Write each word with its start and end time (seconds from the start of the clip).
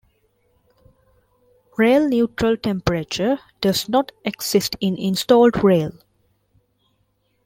Rail 1.77 2.09
Neutral 2.09 2.57
Temperature 2.57 3.37
does 3.61 3.87
not 3.87 4.11
exist 4.25 4.75
in 4.79 4.97
installed 4.97 5.63
rail. 5.63 5.93